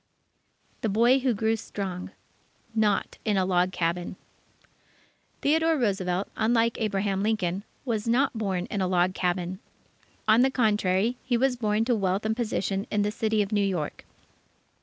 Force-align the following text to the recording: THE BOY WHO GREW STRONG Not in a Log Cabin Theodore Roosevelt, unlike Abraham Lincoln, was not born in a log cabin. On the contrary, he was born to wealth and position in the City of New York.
THE 0.81 0.89
BOY 0.89 1.19
WHO 1.19 1.35
GREW 1.35 1.55
STRONG 1.57 2.09
Not 2.73 3.19
in 3.23 3.37
a 3.37 3.45
Log 3.45 3.71
Cabin 3.71 4.15
Theodore 5.41 5.77
Roosevelt, 5.77 6.27
unlike 6.35 6.81
Abraham 6.81 7.21
Lincoln, 7.21 7.63
was 7.85 8.07
not 8.07 8.35
born 8.35 8.65
in 8.71 8.81
a 8.81 8.87
log 8.87 9.13
cabin. 9.13 9.59
On 10.27 10.41
the 10.41 10.49
contrary, 10.49 11.17
he 11.23 11.37
was 11.37 11.55
born 11.55 11.85
to 11.85 11.93
wealth 11.95 12.25
and 12.25 12.35
position 12.35 12.87
in 12.89 13.03
the 13.03 13.11
City 13.11 13.43
of 13.43 13.51
New 13.51 13.61
York. 13.63 14.03